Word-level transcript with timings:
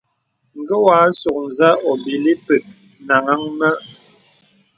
Ngé 0.59 0.75
wà 0.85 0.93
àsôk 1.07 1.37
nzə 1.47 1.67
óbīlí 1.91 2.33
pə́k 2.45 2.63
nàŋha 3.07 3.35
mə. 3.59 3.69